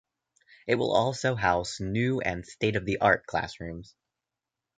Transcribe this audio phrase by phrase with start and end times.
[0.65, 3.93] It will also house new and state-of-the-art classrooms.